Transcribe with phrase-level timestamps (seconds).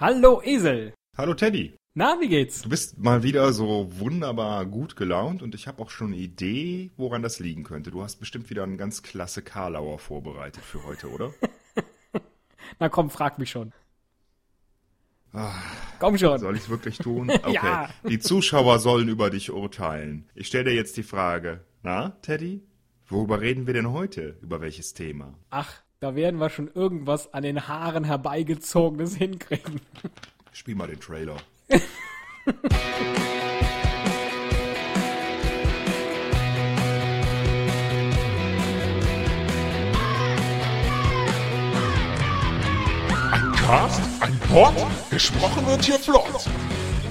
[0.00, 0.94] Hallo Esel.
[1.16, 1.74] Hallo Teddy.
[1.94, 2.62] Na, wie geht's?
[2.62, 6.92] Du bist mal wieder so wunderbar gut gelaunt und ich habe auch schon eine Idee,
[6.96, 7.90] woran das liegen könnte.
[7.90, 11.34] Du hast bestimmt wieder einen ganz klasse Karlauer vorbereitet für heute, oder?
[12.78, 13.72] Na komm, frag mich schon.
[15.98, 16.38] komm schon.
[16.38, 17.28] Soll ich es wirklich tun?
[17.42, 17.54] Okay.
[17.54, 17.90] Ja.
[18.08, 20.30] Die Zuschauer sollen über dich urteilen.
[20.36, 21.64] Ich stelle dir jetzt die Frage.
[21.82, 22.62] Na, Teddy?
[23.08, 24.38] Worüber reden wir denn heute?
[24.42, 25.36] Über welches Thema?
[25.50, 29.80] Ach, da werden wir schon irgendwas an den Haaren herbeigezogenes hinkriegen.
[30.52, 31.36] Spiel mal den Trailer.
[31.68, 31.82] Ein
[43.56, 44.74] Cast, ein Pod,
[45.10, 46.48] gesprochen wird hier flott.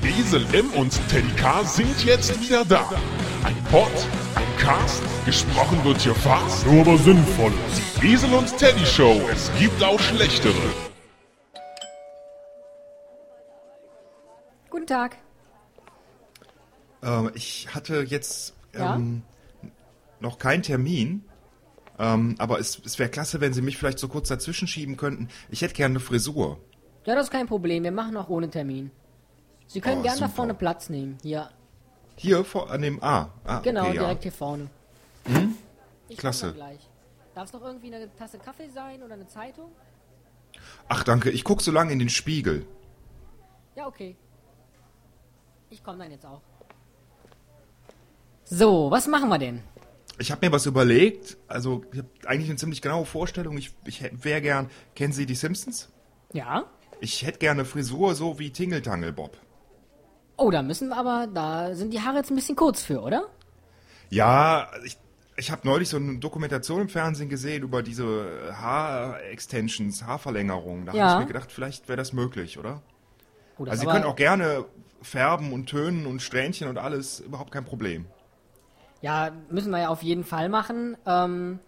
[0.02, 2.90] Esel M und Teddy K sind jetzt wieder da.
[3.48, 3.90] Ein Pod,
[4.36, 7.54] ein Cast, gesprochen wird hier fast, nur aber sinnvoll.
[8.02, 10.54] Die Esel und Teddy Show, es gibt auch schlechtere.
[14.70, 15.16] Guten Tag.
[17.02, 18.96] Ähm, ich hatte jetzt Ja?
[18.96, 19.22] ähm,
[20.20, 21.24] noch keinen Termin.
[22.00, 25.30] Ähm, aber es, es wäre klasse, wenn Sie mich vielleicht so kurz dazwischen schieben könnten.
[25.50, 26.60] Ich hätte gerne eine Frisur.
[27.06, 27.84] Ja, das ist kein Problem.
[27.86, 28.92] Wir machen auch ohne Termin.
[29.68, 31.18] Sie können Oh, gern da vorne Platz nehmen.
[31.24, 31.50] Hier,
[32.18, 33.32] Hier vor, an dem A.
[33.46, 34.02] Ah, genau, okay, ja.
[34.02, 34.70] direkt hier vorne.
[36.10, 36.56] Ich Klasse.
[37.36, 39.72] Darf es noch irgendwie eine Tasse Kaffee sein oder eine Zeitung?
[40.88, 41.30] Ach, danke.
[41.30, 42.66] Ich guck so lange in den Spiegel.
[43.76, 44.16] Ja, okay.
[45.70, 46.42] Ich komme dann jetzt auch.
[48.46, 49.62] So, was machen wir denn?
[50.18, 51.38] Ich habe mir was überlegt.
[51.48, 53.58] Also, ich habe eigentlich eine ziemlich genaue Vorstellung.
[53.58, 54.72] Ich, ich wäre gern.
[54.96, 55.90] Kennen Sie die Simpsons?
[56.34, 56.66] Ja?
[57.02, 59.38] Ich hätte gerne eine Frisur so wie Tingle Tangle Bob.
[60.38, 63.28] Oh, da müssen wir aber, da sind die Haare jetzt ein bisschen kurz für, oder?
[64.10, 64.98] Ja, ich,
[65.36, 70.86] ich habe neulich so eine Dokumentation im Fernsehen gesehen über diese Haar-Extensions, Haarverlängerungen.
[70.86, 71.04] Da Ja.
[71.10, 72.82] habe ich mir gedacht, vielleicht wäre das möglich, oder?
[73.58, 74.66] Das Also, Sie können auch gerne
[75.02, 77.20] färben und tönen und Strähnchen und alles.
[77.20, 78.06] Überhaupt kein Problem.
[79.02, 80.98] Ja, müssen wir ja auf jeden Fall machen.
[81.06, 81.60] Ähm,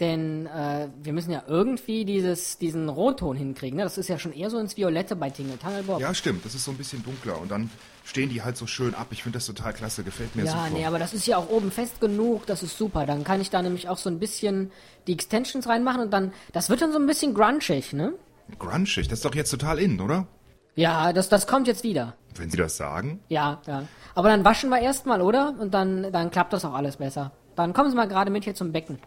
[0.00, 3.76] denn äh, wir müssen ja irgendwie dieses, diesen Rotton hinkriegen.
[3.78, 3.82] Ne?
[3.82, 6.00] Das ist ja schon eher so ins Violette bei Tingle Tanglebob.
[6.00, 6.44] Ja, stimmt.
[6.44, 7.40] Das ist so ein bisschen dunkler.
[7.40, 7.68] Und dann
[8.08, 9.08] stehen die halt so schön ab.
[9.10, 10.02] Ich finde das total klasse.
[10.02, 10.70] Gefällt mir Ja, super.
[10.72, 13.04] nee, aber das ist ja auch oben fest genug, das ist super.
[13.06, 14.72] Dann kann ich da nämlich auch so ein bisschen
[15.06, 18.14] die Extensions reinmachen und dann, das wird dann so ein bisschen grunchig, ne?
[18.58, 19.08] Grunchig.
[19.08, 20.26] Das ist doch jetzt total in, oder?
[20.74, 22.14] Ja, das, das kommt jetzt wieder.
[22.36, 23.20] Wenn Sie das sagen.
[23.28, 23.82] Ja, ja.
[24.14, 25.54] Aber dann waschen wir erstmal, oder?
[25.58, 27.32] Und dann, dann klappt das auch alles besser.
[27.56, 28.98] Dann kommen Sie mal gerade mit hier zum Becken.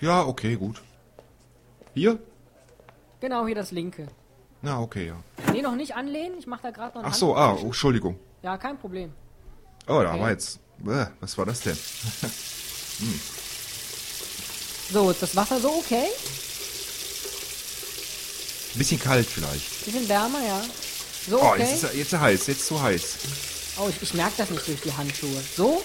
[0.00, 0.82] Ja, okay, gut.
[1.94, 2.18] Hier?
[3.20, 4.08] Genau, hier das linke.
[4.62, 5.16] Na, okay, ja.
[5.52, 8.18] Nee, noch nicht anlehnen, ich mach da gerade noch Ach so, ah, oh, Entschuldigung.
[8.42, 9.12] Ja, kein Problem.
[9.86, 10.20] Oh, da Okay.
[10.20, 10.58] war jetzt.
[10.78, 11.76] Bäh, was war das denn?
[14.92, 16.04] So, ist das Wasser so okay?
[18.74, 19.84] Bisschen kalt vielleicht.
[19.84, 20.60] Bisschen wärmer, ja.
[21.28, 21.60] So Oh, okay?
[21.62, 23.16] jetzt ist jetzt ist heiß, jetzt zu heiß.
[23.78, 25.42] oh, ich, ich merke das nicht durch die Handschuhe.
[25.56, 25.82] So?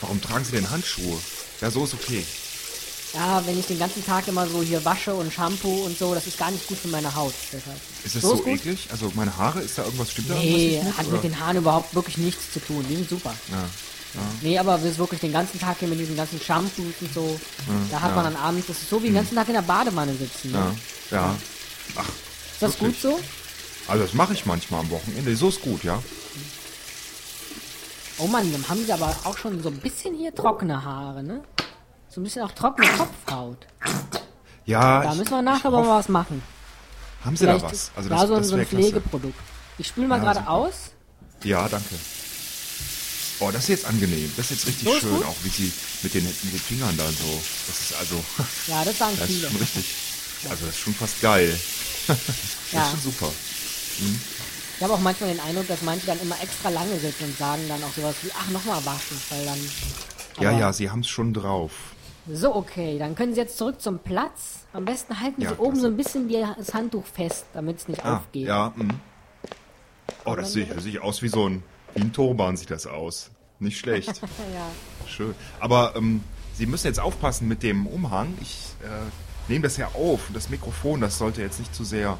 [0.00, 1.18] Warum tragen Sie denn Handschuhe?
[1.60, 2.24] Ja, so ist okay.
[3.14, 6.26] Ja, wenn ich den ganzen Tag immer so hier wasche und Shampoo und so, das
[6.26, 7.32] ist gar nicht gut für meine Haut.
[7.52, 7.76] Deshalb.
[8.04, 8.88] Ist das So so, ist eklig?
[8.90, 11.14] Also meine Haare, ist da irgendwas, stimmt da irgendwas Nee, nicht mit, hat oder?
[11.14, 12.84] mit den Haaren überhaupt wirklich nichts zu tun.
[12.88, 13.34] Die sind super.
[13.50, 13.64] Ja,
[14.42, 17.38] Nee, aber wir sind wirklich den ganzen Tag hier mit diesen ganzen Shampoos und so.
[17.90, 20.14] da hat man dann abends, das ist so wie den ganzen Tag in der Badewanne
[20.14, 20.52] sitzen.
[20.52, 20.74] Ne?
[21.10, 21.36] ja, ja.
[21.96, 23.00] Ach, Ist das wirklich?
[23.02, 23.20] gut so?
[23.86, 25.34] also das mache ich manchmal am Wochenende.
[25.36, 26.02] So ist gut, ja.
[28.18, 31.42] Oh Mann, dann haben sie aber auch schon so ein bisschen hier trockene Haare, ne?
[32.18, 33.58] So ein bisschen auch trockene Kopfhaut.
[34.66, 36.42] Ja, Da müssen wir nachher aber mal was machen.
[37.24, 37.90] haben Sie da Vielleicht was?
[37.94, 38.66] Also da das, so ein, das so ein.
[38.66, 39.38] Pflegeprodukt.
[39.78, 40.90] Ich spüle mal Ja, gerade aus.
[41.44, 41.94] Ja, danke.
[43.38, 44.32] Oh, das ist jetzt angenehm.
[44.36, 45.26] Das ist jetzt richtig So ist schön, gut?
[45.26, 47.40] auch wie Sie mit den, mit den Fingern da so.
[47.68, 48.24] Das ist also,
[48.66, 49.48] Ja, das sagen das ist viele.
[49.50, 49.94] schon richtig.
[50.50, 51.56] Also das ist schon fast geil.
[52.08, 52.16] Das
[52.72, 52.82] Ja.
[52.82, 53.30] ist schon super.
[54.76, 57.62] Ich habe auch manchmal den Eindruck, dass manche dann immer extra lange sitzen und sagen
[57.68, 59.70] dann auch sowas wie, ach, nochmal waschen, weil dann...
[60.40, 61.70] Ja, ja, Sie haben es schon drauf.
[62.30, 64.66] So, okay, dann können Sie jetzt zurück zum Platz.
[64.72, 68.04] Am besten halten Ja, Sie oben so ein bisschen das Handtuch fest, damit es nicht
[68.04, 68.46] Ah, aufgeht.
[68.46, 68.88] ja, mm.
[70.24, 71.62] Oh, das sieht, das sieht aus wie so ein,
[71.94, 73.30] wie ein Turban sieht das aus.
[73.60, 74.08] Nicht schlecht.
[74.54, 75.06] ja.
[75.06, 75.34] Schön.
[75.60, 76.22] Aber ähm,
[76.54, 78.36] Sie müssen jetzt aufpassen mit dem Umhang.
[78.40, 80.28] Ich äh, nehme das ja auf.
[80.34, 82.18] Das Mikrofon, das sollte jetzt nicht zu sehr.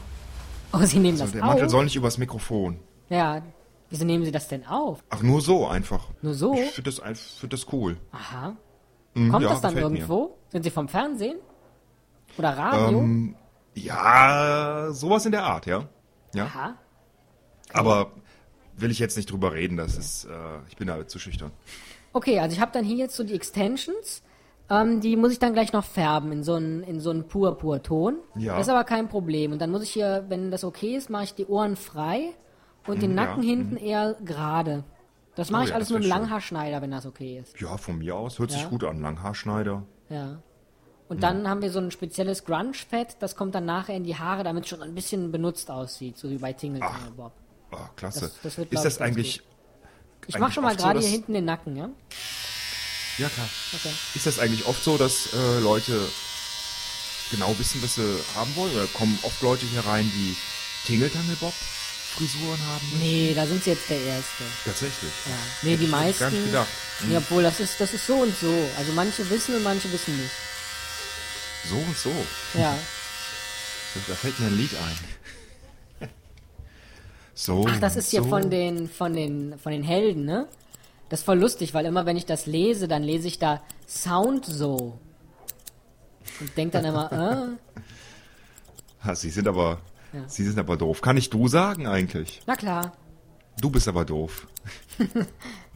[0.72, 1.70] Oh, Sie nehmen Also das der Mantel auf?
[1.70, 2.78] soll nicht übers Mikrofon.
[3.08, 3.42] Ja.
[3.90, 5.02] Wieso nehmen Sie das denn auf?
[5.10, 6.08] Ach, nur so einfach.
[6.22, 6.54] Nur so?
[6.54, 7.96] Ich finde das, find das cool.
[8.12, 8.54] Aha.
[9.18, 9.98] Mhm, Kommt ja, das dann gefällt mir.
[9.98, 10.38] irgendwo?
[10.50, 11.38] Sind Sie vom Fernsehen?
[12.38, 13.00] Oder Radio?
[13.00, 13.34] Ähm,
[13.74, 15.84] ja, sowas in der Art, ja.
[16.34, 16.44] Ja.
[16.44, 16.74] Aha.
[17.72, 18.12] Aber
[18.76, 20.30] will ich jetzt nicht drüber reden, das ist, äh,
[20.68, 21.50] ich bin da zu schüchtern.
[22.12, 24.22] Okay, also ich habe dann hier jetzt so die Extensions.
[24.70, 28.16] Ähm, die muss ich dann gleich noch färben in so einen, in so einen Purpurton.
[28.36, 28.56] Ja.
[28.56, 29.52] Das ist aber kein Problem.
[29.52, 32.34] Und dann muss ich hier, wenn das okay ist, mache ich die Ohren frei
[32.86, 34.84] und den Mhm, ja, Nacken hinten eher gerade.
[35.38, 36.08] Das mache Oh ich ja, alles mit schön.
[36.08, 37.60] Langhaarschneider, wenn das okay ist.
[37.60, 38.40] Ja, von mir aus.
[38.40, 38.58] Hört Ja.
[38.58, 39.00] sich gut an.
[39.00, 39.84] Langhaarschneider.
[40.10, 40.42] Ja.
[41.08, 44.42] Und dann haben wir so ein spezielles Grunge-Fett, das kommt dann nachher in die Haare,
[44.44, 47.32] damit es schon ein bisschen benutzt aussieht, so wie bei Tingle Tingle Bob.
[47.70, 48.20] Oh, klasse.
[48.22, 49.36] Das- das wird, ist das ich, eigentlich.
[50.26, 51.88] Ich eigentlich mache schon mal oft so, gerade hier hinten den Nacken, ja?
[53.18, 53.48] Ja, klar.
[53.74, 53.90] Okay.
[54.16, 55.98] Ist das eigentlich oft so, dass äh, Leute
[57.30, 58.74] genau wissen, was sie haben wollen?
[58.74, 60.36] Oder kommen oft Leute hier rein, die
[62.18, 62.98] Tingeltangelbob-Frisuren haben?
[62.98, 64.44] Nee, da sind sie jetzt der Erste.
[64.64, 65.12] Tatsächlich.
[65.26, 65.32] Ja.
[65.62, 66.20] Nee, die ich meisten.
[66.20, 66.68] gar nicht gedacht.
[67.00, 67.08] Hm.
[67.08, 68.52] Nee, obwohl, das ist, das ist so und so.
[68.76, 70.32] Also manche wissen und manche wissen nicht.
[71.68, 72.12] So und so.
[72.58, 72.76] Ja.
[74.06, 76.08] Da fällt mir ein Lied ein.
[77.34, 77.64] So.
[77.68, 78.28] Ach, das ist hier so.
[78.28, 80.46] von den, von den, von den Helden, ne?
[81.08, 84.44] Das ist voll lustig, weil immer wenn ich das lese, dann lese ich da Sound
[84.44, 84.98] so.
[86.40, 87.56] Und denk dann immer,
[89.04, 89.80] äh, Sie sind aber.
[90.12, 90.20] Ja.
[90.26, 91.00] Sie sind aber doof.
[91.00, 92.40] Kann ich du sagen eigentlich?
[92.46, 92.92] na klar.
[93.60, 94.46] Du bist aber doof.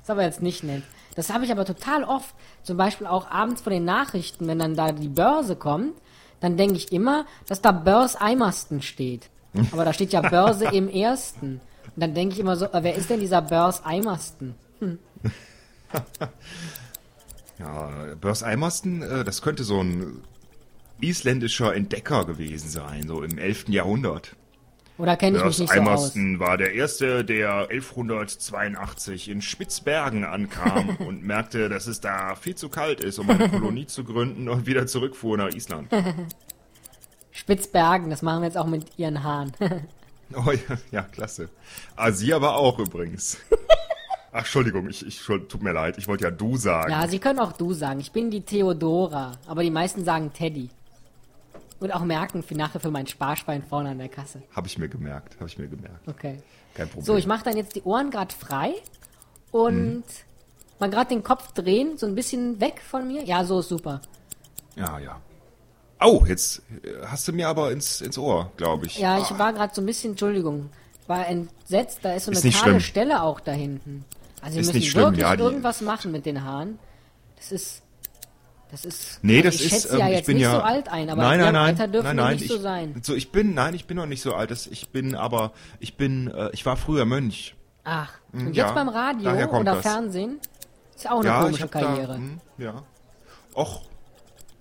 [0.03, 0.83] Ist aber jetzt nicht nett.
[1.17, 2.35] Das habe ich aber total oft.
[2.63, 5.95] Zum Beispiel auch abends vor den Nachrichten, wenn dann da die Börse kommt,
[6.41, 9.31] dann denke ich immer, dass da Börs Eimersten steht.
[9.73, 11.61] Aber da steht ja Börse im Ersten.
[11.85, 14.55] Und dann denke ich immer so, wer ist denn dieser Börs Eimersten?
[17.59, 17.91] Ja,
[18.21, 20.25] Börs Eimersten, äh, das könnte so ein
[21.03, 23.69] isländischer Entdecker gewesen sein, so im 11.
[23.69, 24.37] Jahrhundert.
[24.99, 25.89] Oder kenne ich mich nicht so aus?
[25.89, 32.55] Eimersten war der erste, der 1182 in Spitzbergen ankam und merkte, dass es da viel
[32.55, 35.89] zu kalt ist, um eine Kolonie zu gründen und wieder zurückfuhr nach Island.
[37.33, 39.53] Spitzbergen, das machen wir jetzt auch mit ihren Haaren.
[40.35, 41.51] Oh ja, ja, klasse.
[41.95, 43.37] Ah, sie aber auch übrigens.
[44.33, 46.91] Ach, Entschuldigung, ich, ich, tut mir leid, ich wollte ja du sagen.
[46.91, 48.01] ja, Sie können auch du sagen.
[48.01, 49.33] Ich bin die Theodora.
[49.47, 50.71] Aber die meisten sagen Teddy.
[51.83, 54.41] Und auch merken für nachher für mein Sparschwein vorne an der Kasse.
[54.55, 56.07] Habe ich mir gemerkt, habe ich mir gemerkt.
[56.07, 56.39] Okay.
[56.75, 57.05] Kein Problem.
[57.05, 58.75] So, ich mache dann jetzt die Ohren gerade frei
[59.51, 60.05] und
[60.79, 63.25] mal gerade den Kopf drehen, so ein bisschen weg von mir.
[63.25, 64.01] Ja, so ist super.
[64.77, 65.21] Ja, ja.
[65.99, 68.99] Au, jetzt äh, hast du mir aber ins, ins Ohr, glaube ich.
[68.99, 70.71] Ja, ich war gerade so ein bisschen, Entschuldigung,
[71.07, 71.99] war entsetzt.
[72.03, 72.81] Da ist so eine Ist kahle schlimm.
[72.81, 74.05] Stelle auch da hinten.
[74.41, 76.79] Also wir Ist müssen schlimm, wirklich ja, irgendwas machen mit den Haaren.
[77.37, 77.83] Das ist,
[78.73, 79.19] das ist.
[79.23, 79.71] Nee, also das ich ist.
[79.71, 81.67] schätze ja ähm, ich jetzt bin nicht ja, so alt ein, aber nein, nein, nein,
[81.67, 83.01] Alter dürfen nein, nein, nicht ich, so sein.
[83.03, 84.51] So, ich bin, nein, ich bin noch nicht so alt.
[84.51, 87.55] Das, ich bin aber, ich bin, äh, ich war früher Mönch.
[87.85, 89.83] Ach, und Hm, jetzt ja, beim Radio oder das.
[89.83, 90.41] Fernsehen
[90.97, 92.07] ist ja auch eine ja, komische Karriere.
[92.09, 92.83] da, hm, ja.
[93.55, 93.83] Och,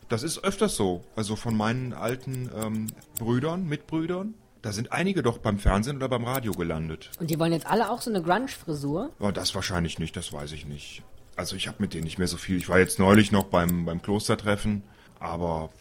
[0.09, 1.05] das ist öfters so.
[1.15, 2.87] Also von meinen alten ähm,
[3.17, 7.11] Brüdern, Mitbrüdern, da sind einige doch beim Fernsehen oder beim Radio gelandet.
[7.19, 9.11] Und die wollen jetzt alle auch so eine Grunge-Frisur.
[9.19, 11.01] Aber das wahrscheinlich nicht, das weiß ich nicht.
[11.41, 12.55] Also ich habe mit denen nicht mehr so viel.
[12.57, 14.83] Ich war jetzt neulich noch beim, beim Klostertreffen,
[15.19, 15.71] aber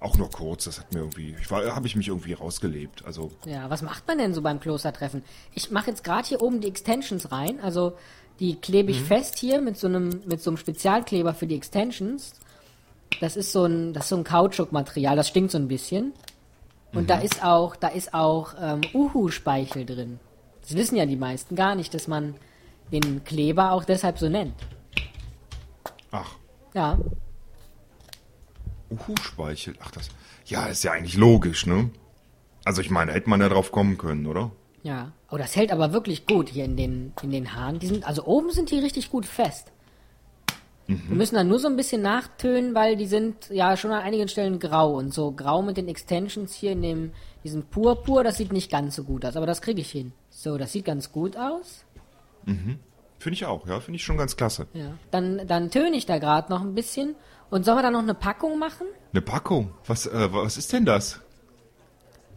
[0.00, 0.64] auch nur kurz.
[0.64, 3.04] Das hat mir irgendwie, ich war, habe ich mich irgendwie rausgelebt.
[3.04, 5.22] Also Ja, was macht man denn so beim Klostertreffen?
[5.54, 7.92] Ich mache jetzt gerade hier oben die Extensions rein, also
[8.40, 8.98] die klebe Mhm.
[8.98, 12.32] ich fest hier mit so einem mit so einem Spezialkleber für die Extensions.
[13.20, 16.12] Das ist so ein das ist so ein Kautschukmaterial, das stinkt so ein bisschen.
[16.92, 17.06] Und Mhm.
[17.06, 20.18] da ist auch da ist auch ähm, Uhu-Speichel drin.
[20.62, 22.34] Das wissen ja die meisten gar nicht, dass man
[22.90, 24.54] den Kleber auch deshalb so nennt.
[26.14, 26.36] Ach,
[26.74, 26.98] Ja,
[28.90, 29.74] Uhu-Speichel.
[29.80, 30.08] Ach das.
[30.46, 31.90] Ja, ist ja eigentlich logisch, ne?
[32.64, 34.50] Also ich meine, hätte man ja drauf kommen können, oder?
[34.82, 35.12] ja.
[35.30, 37.80] Oh, das hält aber wirklich gut hier in den in den Haaren.
[37.80, 39.72] Die sind also oben sind die richtig gut fest.
[40.86, 44.28] Wir müssen dann nur so ein bisschen nachtönen, weil die sind ja schon an einigen
[44.28, 48.52] Stellen grau und so grau mit den Extensions hier in dem diesem Purpur, das sieht
[48.52, 50.12] nicht ganz so gut aus, aber das kriege ich hin.
[50.28, 51.84] So, das sieht ganz gut aus.
[53.24, 54.66] Finde ich auch, ja, finde ich schon ganz klasse.
[54.74, 54.98] Ja.
[55.10, 57.16] Dann dann töne ich da gerade noch ein bisschen
[57.48, 58.86] und sollen wir dann noch eine Packung machen?
[59.12, 59.72] Eine Packung.
[59.86, 61.22] Was, äh, was ist denn das?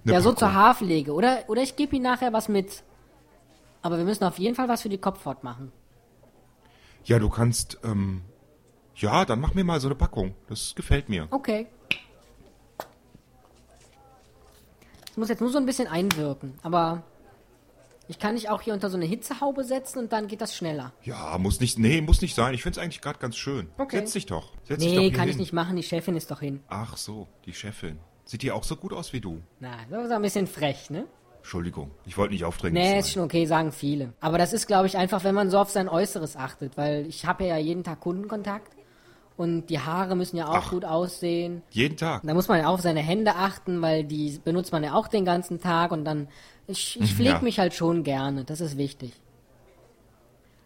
[0.05, 0.39] Eine ja, so Packung.
[0.39, 2.83] zur Haarpflege oder oder ich gebe Ihnen nachher was mit.
[3.81, 5.73] Aber wir müssen auf jeden Fall was für die Kopfhaut machen.
[7.03, 8.21] Ja, du kannst, ähm,
[8.95, 10.35] ja, dann mach mir mal so eine Packung.
[10.47, 11.27] Das gefällt mir.
[11.31, 11.67] Okay.
[15.11, 17.03] Ich muss jetzt nur so ein bisschen einwirken, aber
[18.07, 20.93] ich kann dich auch hier unter so eine Hitzehaube setzen und dann geht das schneller.
[21.03, 22.53] Ja, muss nicht, nee, muss nicht sein.
[22.53, 23.69] Ich finde es eigentlich gerade ganz schön.
[23.77, 23.97] Okay.
[23.97, 24.53] Setz dich doch.
[24.63, 25.41] Setz dich doch Nee, kann ich hin.
[25.41, 26.61] nicht machen, die Chefin ist doch hin.
[26.67, 27.99] Ach so, die Chefin.
[28.25, 29.41] Sieht die auch so gut aus wie du?
[29.59, 31.05] Na, das ist ein bisschen frech, ne?
[31.37, 32.99] Entschuldigung, ich wollte nicht aufdringlich Nee, sein.
[32.99, 34.11] ist schon okay, sagen viele.
[34.19, 37.25] Aber das ist, glaube ich, einfach, wenn man so auf sein Äußeres achtet, weil ich
[37.25, 38.75] habe ja jeden Tag Kundenkontakt
[39.37, 40.69] und die Haare müssen ja auch Ach.
[40.71, 41.61] gut aussehen.
[41.69, 42.23] Jeden Tag.
[42.25, 45.07] Da muss man ja auch auf seine Hände achten, weil die benutzt man ja auch
[45.07, 46.27] den ganzen Tag und dann,
[46.67, 47.41] ich, ich pflege Ja.
[47.41, 49.13] mich halt schon gerne, das ist wichtig.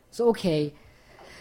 [0.10, 0.74] So, okay.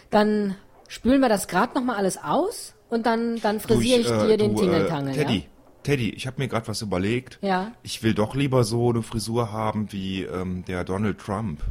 [0.09, 0.55] Dann
[0.87, 4.53] spülen wir das gerade nochmal alles aus und dann, dann frisiere ich, äh, dir den
[4.55, 5.43] du, Tingeltangel, Teddy, ja?
[5.83, 7.39] Teddy, ich habe mir gerade was überlegt.
[7.41, 7.71] Ja.
[7.81, 11.61] Ich will doch lieber so eine Frisur haben wie ähm, der Donald Trump.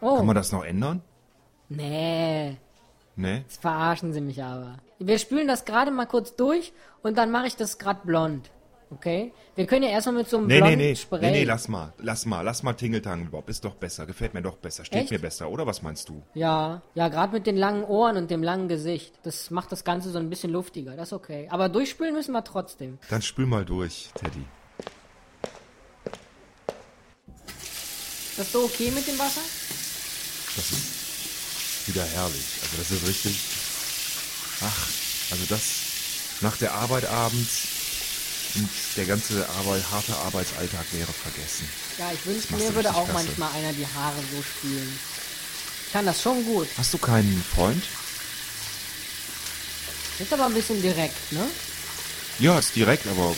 [0.00, 1.00] Oh, Kann man das noch ändern?
[1.68, 2.56] nee,
[3.14, 3.38] Ne?
[3.42, 4.78] jetzt verarschen sie mich aber.
[4.98, 8.50] Wir spülen das gerade mal kurz durch und dann mache ich das gerade blond.
[8.90, 9.32] Okay?
[9.54, 11.20] Wir können ja erstmal mit so einem Nee, nee, blonden nee, Spray.
[11.20, 14.42] nee, nee, lass mal, lass mal, lass mal Tingeltangel Bob, ist doch besser, gefällt mir
[14.42, 15.10] doch besser, steht Echt?
[15.10, 16.22] mir besser, oder was meinst du?
[16.34, 19.14] Ja, ja, gerade mit den langen Ohren und dem langen Gesicht.
[19.22, 20.94] Das macht das Ganze so ein bisschen luftiger.
[20.94, 21.48] Das ist okay.
[21.50, 22.98] Aber durchspülen müssen wir trotzdem.
[23.08, 24.44] Dann spül mal durch, Teddy.
[27.62, 29.40] Ist das so okay mit dem Wasser?
[30.56, 31.01] Das ist
[31.86, 32.44] wieder herrlich.
[32.62, 33.36] Also das ist richtig.
[34.60, 34.88] Ach,
[35.30, 35.62] also das
[36.40, 37.68] nach der Arbeit abends
[38.54, 41.68] und der ganze Arbeit, harte Arbeitsalltag wäre vergessen.
[41.98, 43.26] Ja, ich wünschte, mir würde auch klasse.
[43.26, 44.98] manchmal einer die Haare so spülen.
[45.86, 46.68] Ich kann das schon gut.
[46.76, 47.82] Hast du keinen Freund?
[50.18, 51.46] Ist aber ein bisschen direkt, ne?
[52.38, 53.34] Ja, ist direkt, aber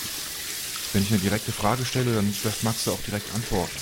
[0.93, 3.77] wenn ich eine direkte Frage stelle, dann vielleicht magst du auch direkt antworten.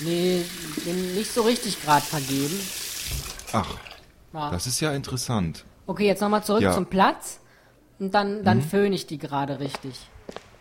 [0.00, 0.44] Nee,
[0.84, 2.60] bin nicht so richtig gerade vergeben.
[3.54, 3.66] Ach,
[4.32, 4.50] Ja.
[4.50, 5.64] das ist ja interessant.
[5.86, 6.70] Okay, jetzt nochmal zurück Ja.
[6.70, 6.74] Mhm.
[6.74, 7.40] zum Platz.
[8.00, 9.94] Und dann, dann föhne ich die gerade richtig.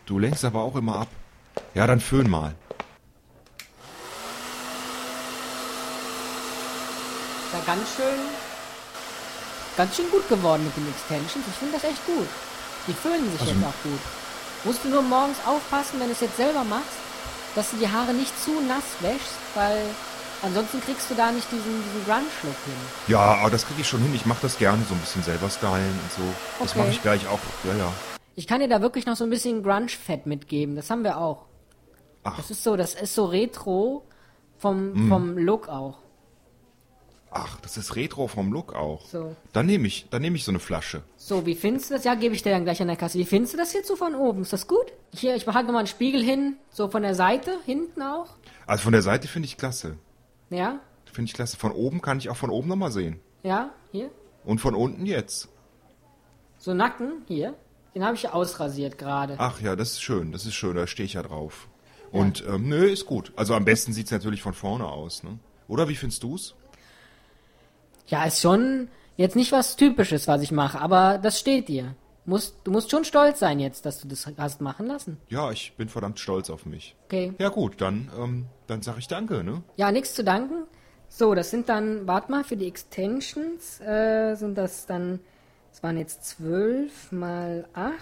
[0.05, 1.07] Du lenkst aber auch immer ab.
[1.73, 2.53] Ja, dann föhn mal.
[7.45, 8.19] Ist ja ganz schön,
[9.77, 11.45] ganz schön gut geworden mit den Extensions.
[11.47, 12.27] Ich finde das echt gut.
[12.87, 13.99] Die föhnen sich Also- jetzt auch gut.
[14.65, 16.97] Musst du nur morgens aufpassen, wenn du es jetzt selber machst,
[17.55, 19.83] dass du die Haare nicht zu nass wäschst, weil
[20.43, 22.73] ansonsten kriegst du da nicht diesen, diesen Grunge-Look hin.
[23.07, 24.13] Ja, aber das kriege ich schon hin.
[24.13, 26.21] Ich mache das gerne, so ein bisschen selber stylen und so.
[26.59, 26.79] Das Okay.
[26.79, 27.39] mache ich gleich auch.
[27.63, 27.93] Ja, ja.
[28.35, 30.75] Ich kann dir da wirklich noch so ein bisschen Grunge-Fett mitgeben.
[30.75, 31.45] Das haben wir auch.
[32.23, 32.37] Ach.
[32.37, 34.03] Das ist so, das ist so retro
[34.57, 35.09] vom, Mhm.
[35.09, 35.97] vom Look auch.
[37.35, 39.07] Ach, das ist Retro vom Look auch.
[39.07, 39.35] So.
[39.53, 41.01] Dann nehme ich, dann nehme ich so eine Flasche.
[41.17, 42.03] So, wie findest du das?
[42.03, 43.17] Ja, gebe ich dir dann gleich an der Kasse.
[43.17, 44.43] Wie findest du das jetzt so von oben?
[44.43, 44.85] Ist das gut?
[45.15, 48.27] Hier, ich behalte nochmal einen Spiegel hin, so von der Seite, hinten auch.
[48.67, 49.97] Also von der Seite finde ich klasse.
[50.53, 50.79] Ja,
[51.11, 51.57] Finde ich klasse.
[51.57, 53.19] Von oben kann ich auch von oben nochmal sehen.
[53.43, 54.09] ja, hier.
[54.43, 55.47] Und von unten jetzt.
[56.57, 57.53] So Nacken, hier.
[57.95, 59.35] Den habe ich ja ausrasiert gerade.
[59.37, 60.31] Ach ja, das ist schön.
[60.31, 60.75] Das ist schön.
[60.75, 61.69] Da stehe ich ja drauf.
[62.11, 63.31] Und ähm, nö, ist gut.
[63.35, 65.23] Also am besten sieht's natürlich von vorne aus.
[65.23, 65.39] Ne?
[65.67, 66.55] Oder wie findest du's?
[68.07, 71.95] Ja, ist schon jetzt nicht was Typisches, was ich mache, aber das steht dir.
[72.25, 75.17] Musst, du musst schon stolz sein jetzt, dass du das hast machen lassen.
[75.27, 76.95] Ja, ich bin verdammt stolz auf mich.
[77.05, 77.33] Okay.
[77.37, 79.61] Ja gut, dann, ähm, dann sag ich danke, ne?
[79.75, 80.65] Ja, nichts zu danken.
[81.09, 85.19] So, das sind dann, warte mal, für die Extensions äh, sind das dann,
[85.71, 87.99] das waren jetzt 12 mal 8.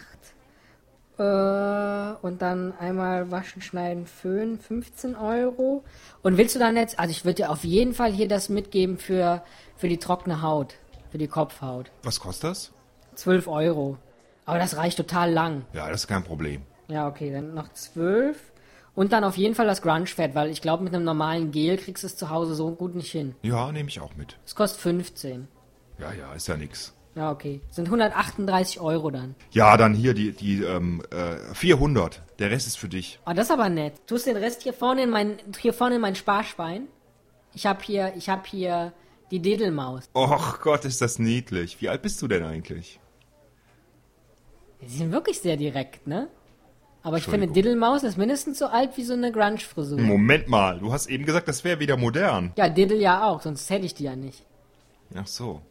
[1.17, 5.83] Äh, und dann einmal waschen, schneiden, föhnen, 15 Euro.
[6.21, 8.97] Und willst du dann jetzt, also ich würde dir auf jeden Fall hier das mitgeben
[8.97, 9.43] für,
[9.75, 10.75] für die trockene Haut,
[11.09, 11.91] für die Kopfhaut.
[12.03, 12.71] Was kostet das?
[13.15, 13.97] 12 Euro.
[14.45, 15.65] Aber das reicht total lang.
[15.73, 16.63] Ja, das ist kein Problem.
[16.87, 18.37] Ja, okay, dann noch 12.
[18.93, 22.03] Und dann auf jeden Fall das Grunge-Fett, weil ich glaube, mit einem normalen Gel kriegst
[22.03, 23.35] du es zu Hause so gut nicht hin.
[23.41, 24.37] Ja, nehme ich auch mit.
[24.45, 25.47] Es kostet 15.
[25.99, 26.93] Ja, ja, ist ja nix.
[27.15, 27.61] Ja, okay.
[27.69, 29.35] Sind 138 Euro dann.
[29.51, 32.21] Ja, dann hier die, die ähm, äh, 400.
[32.39, 33.19] Der Rest ist für dich.
[33.25, 33.93] Oh, das ist aber nett.
[34.07, 36.87] Tust den Rest hier vorne in mein, hier vorne in mein Sparschwein.
[37.53, 38.93] Ich hab hier, ich hab hier
[39.29, 40.09] die Diddlemaus.
[40.15, 41.81] Och Gott, ist das niedlich.
[41.81, 43.00] Wie alt bist du denn eigentlich?
[44.85, 46.27] Sie sind wirklich sehr direkt, ne?
[47.03, 47.47] Aber ich finde.
[47.47, 49.99] Diddlemaus ist mindestens so alt wie so eine Grunge-Frisur.
[49.99, 52.53] Moment mal, du hast eben gesagt, das wäre wieder modern.
[52.57, 54.45] Ja, Diddle ja auch, sonst hätte ich die ja nicht.
[55.15, 55.61] Ach so.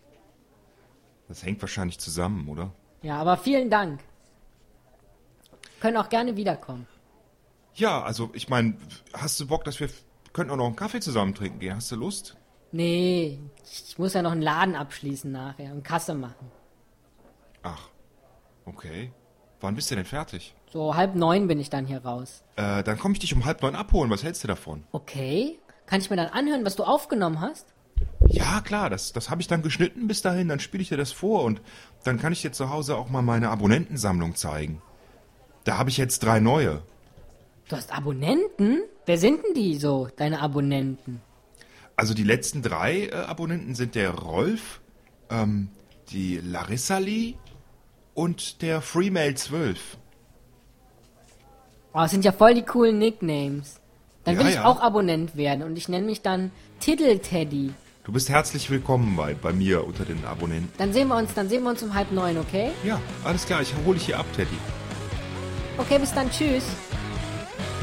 [1.28, 2.72] Das hängt wahrscheinlich zusammen, oder?
[3.02, 4.00] Ja, aber vielen Dank.
[5.80, 6.86] Können auch gerne wiederkommen.
[7.74, 8.76] Ja, also ich meine,
[9.14, 9.88] hast du Bock, dass wir
[10.32, 11.76] könnten auch noch einen Kaffee zusammen trinken gehen?
[11.76, 12.36] Hast du Lust?
[12.72, 16.50] Nee, ich muss ja noch einen Laden abschließen nachher und Kasse machen.
[17.62, 17.88] Ach,
[18.64, 19.12] okay.
[19.60, 20.54] Wann bist du denn fertig?
[20.72, 22.42] So halb neun bin ich dann hier raus.
[22.56, 24.10] Äh, dann komme ich dich um halb neun abholen.
[24.10, 24.84] Was hältst du davon?
[24.92, 25.58] Okay.
[25.86, 27.66] Kann ich mir dann anhören, was du aufgenommen hast?
[28.28, 31.12] Ja, klar, das, das habe ich dann geschnitten bis dahin, dann spiele ich dir das
[31.12, 31.60] vor und
[32.04, 34.80] dann kann ich dir zu Hause auch mal meine Abonnentensammlung zeigen.
[35.64, 36.82] Da habe ich jetzt drei neue.
[37.68, 38.82] Du hast Abonnenten?
[39.04, 41.20] Wer sind denn die so, deine Abonnenten?
[41.96, 44.80] Also die letzten drei äh, Abonnenten sind der Rolf,
[45.28, 45.68] ähm,
[46.10, 47.34] die Larissa Lee
[48.14, 49.96] und der Freemail 12.
[51.92, 53.80] Oh, das sind ja voll die coolen Nicknames.
[54.24, 54.64] Dann will Ja, ich ja.
[54.64, 56.50] auch Abonnent werden und ich nenne mich dann
[56.80, 57.72] Tittelteddy.
[58.04, 60.72] Du bist herzlich willkommen bei, bei mir unter den Abonnenten.
[60.78, 62.70] Dann sehen wir uns, dann sehen wir uns um halb neun, okay?
[62.84, 64.56] Ja, alles klar, ich hole dich hier ab, Teddy.
[65.78, 66.64] Okay, bis dann, tschüss.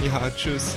[0.05, 0.75] Ja, tschüss.